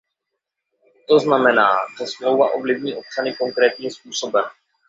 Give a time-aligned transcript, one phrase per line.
[1.07, 4.43] To znamená, že smlouva ovlivní občany konkrétním způsobem.